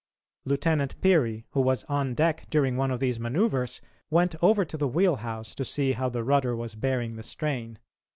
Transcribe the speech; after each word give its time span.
Lieutenant 0.45 0.99
Peary, 0.99 1.45
who 1.51 1.61
was 1.61 1.83
on 1.83 2.15
deck 2.15 2.47
during 2.49 2.75
one 2.75 2.89
of 2.89 2.99
these 2.99 3.19
manoeuvres, 3.19 3.81
went 4.09 4.33
over 4.41 4.65
to 4.65 4.75
the 4.75 4.87
wheelhouse 4.87 5.53
to 5.53 5.63
see 5.63 5.91
how 5.91 6.09
the 6.09 6.23
rudder 6.23 6.55
was 6.55 6.73
bearing 6.73 7.17
the 7.17 7.21
strain. 7.21 7.77